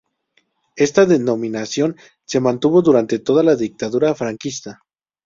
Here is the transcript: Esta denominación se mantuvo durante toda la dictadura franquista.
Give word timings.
Esta 0.77 1.05
denominación 1.05 1.95
se 2.25 2.39
mantuvo 2.39 2.81
durante 2.81 3.19
toda 3.19 3.43
la 3.43 3.55
dictadura 3.55 4.15
franquista. 4.15 4.81